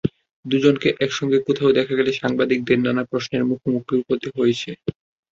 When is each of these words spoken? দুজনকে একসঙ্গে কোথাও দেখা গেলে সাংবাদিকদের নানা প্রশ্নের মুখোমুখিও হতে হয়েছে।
দুজনকে 0.45 0.89
একসঙ্গে 0.99 1.37
কোথাও 1.47 1.75
দেখা 1.77 1.93
গেলে 1.95 2.11
সাংবাদিকদের 2.13 2.77
নানা 2.79 3.03
প্রশ্নের 3.09 3.43
মুখোমুখিও 3.49 4.07
হতে 4.09 4.27
হয়েছে। 4.37 4.69